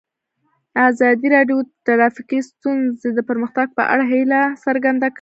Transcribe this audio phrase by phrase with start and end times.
[0.89, 5.09] ازادي راډیو د ټرافیکي ستونزې د پرمختګ په اړه هیله څرګنده کړې.